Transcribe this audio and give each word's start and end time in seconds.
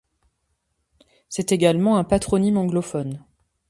C'est 1.29 1.51
également 1.51 1.97
un 1.99 2.03
patronyme 2.03 2.57
anglophone. 2.57 3.23